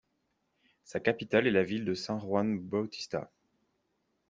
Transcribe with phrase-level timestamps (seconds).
[0.83, 3.29] Sa capitale est la ville de San Juan Bautista.